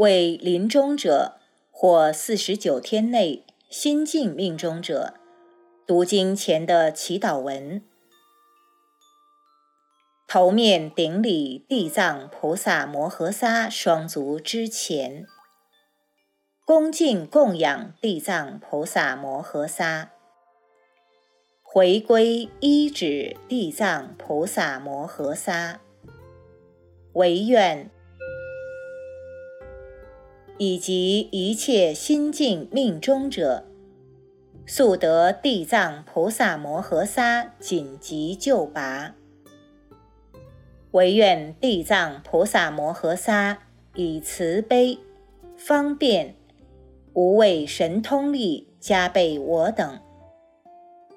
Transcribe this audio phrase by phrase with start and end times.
[0.00, 1.36] 为临终者
[1.70, 5.12] 或四十九天内心境命中者，
[5.86, 7.82] 读经前的祈祷文。
[10.26, 15.26] 头面顶礼地藏菩萨摩诃萨双足之前，
[16.64, 20.12] 恭敬供养地藏菩萨摩诃萨。
[21.62, 25.78] 回归依止地藏菩萨摩诃萨，
[27.12, 27.90] 唯愿
[30.62, 33.64] 以及一切心境命中者，
[34.66, 39.14] 速得地藏菩萨摩诃萨紧急救拔。
[40.90, 43.62] 唯愿地藏菩萨摩诃萨
[43.94, 44.98] 以慈悲、
[45.56, 46.36] 方便、
[47.14, 49.98] 无畏神通力加倍我等。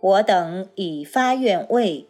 [0.00, 2.06] 我等已发愿为，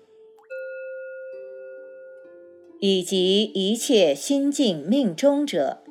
[2.81, 5.84] 以及一切心境命中者，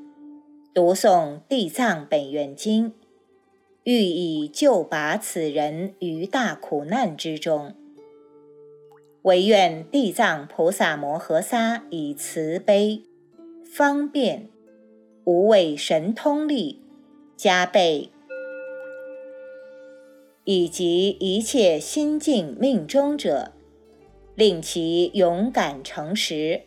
[0.74, 2.94] 读诵地藏本愿经，
[3.84, 7.76] 欲以救拔此人于大苦难之中。
[9.22, 13.04] 唯愿地藏菩萨摩诃萨以慈悲、
[13.64, 14.50] 方便、
[15.26, 16.82] 无畏神通力
[17.38, 18.10] 加倍。
[20.44, 23.52] 以及一切心境命中者，
[24.34, 26.64] 令其勇敢诚实，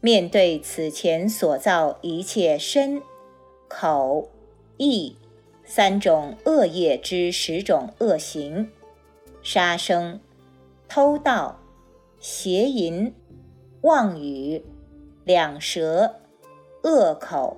[0.00, 3.00] 面对此前所造一切身、
[3.68, 4.28] 口、
[4.76, 5.16] 意
[5.64, 8.70] 三种恶业之十种恶行：
[9.42, 10.20] 杀生、
[10.88, 11.60] 偷盗、
[12.18, 13.14] 邪淫、
[13.82, 14.64] 妄语、
[15.24, 16.16] 两舌、
[16.82, 17.56] 恶口、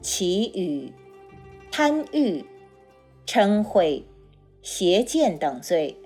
[0.00, 0.92] 绮语、
[1.70, 2.44] 贪欲、
[3.26, 4.02] 嗔恚。
[4.62, 5.98] 邪见等罪，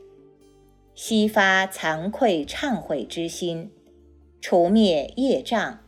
[0.92, 3.70] 悉发惭愧忏悔之心，
[4.40, 5.78] 除灭业障。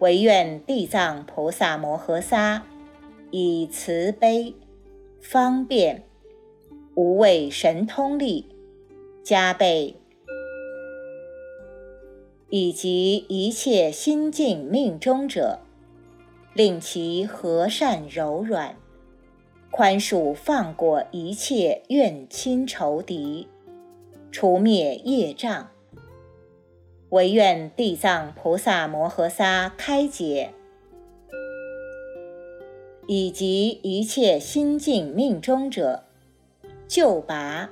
[0.00, 2.62] 唯愿地藏菩萨摩诃萨
[3.30, 4.54] 以慈悲、
[5.20, 6.04] 方便、
[6.94, 8.46] 无畏神通力
[9.24, 9.96] 加倍，
[12.48, 15.58] 以及一切心境命中者，
[16.54, 18.76] 令其和善柔软。
[19.70, 23.46] 宽恕放过一切怨亲仇敌，
[24.30, 25.68] 除灭业障。
[27.10, 30.52] 唯愿地藏菩萨摩诃萨开解，
[33.06, 36.04] 以及一切心境命中者
[36.86, 37.70] 救拔，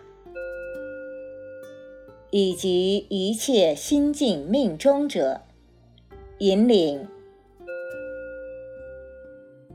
[2.30, 5.42] 以及一切心境命中者
[6.38, 7.06] 引领。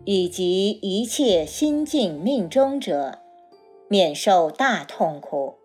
[0.04, 3.20] 以及一切心境命中者，
[3.88, 5.58] 免受大痛苦，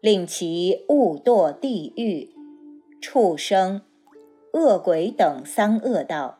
[0.00, 2.33] 令其勿堕地狱、
[3.06, 3.82] 畜生、
[4.54, 6.38] 恶鬼等三恶道，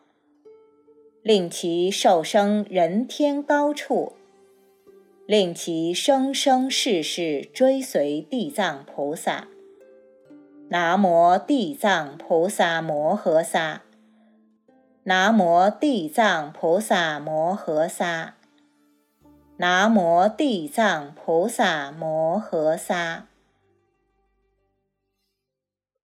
[1.20, 4.14] 令其受生人天高处，
[5.26, 9.46] 令其生生世世追随地藏菩萨。
[10.70, 13.82] 南无地藏菩萨摩诃萨。
[15.02, 18.36] 南无地藏菩萨摩诃萨，
[19.58, 23.26] 南无地藏菩萨摩诃萨。